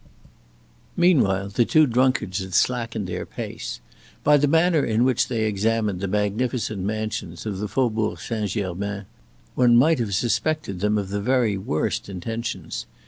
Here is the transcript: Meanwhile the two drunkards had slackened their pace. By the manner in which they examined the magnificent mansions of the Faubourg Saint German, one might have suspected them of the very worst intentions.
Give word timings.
Meanwhile 0.97 1.49
the 1.49 1.63
two 1.63 1.85
drunkards 1.85 2.39
had 2.39 2.55
slackened 2.55 3.05
their 3.05 3.23
pace. 3.23 3.81
By 4.23 4.37
the 4.37 4.47
manner 4.47 4.83
in 4.83 5.03
which 5.03 5.27
they 5.27 5.43
examined 5.45 5.99
the 6.01 6.07
magnificent 6.07 6.81
mansions 6.81 7.45
of 7.45 7.59
the 7.59 7.67
Faubourg 7.67 8.19
Saint 8.19 8.49
German, 8.49 9.05
one 9.53 9.77
might 9.77 9.99
have 9.99 10.15
suspected 10.15 10.79
them 10.79 10.97
of 10.97 11.09
the 11.09 11.21
very 11.21 11.55
worst 11.55 12.09
intentions. 12.09 12.87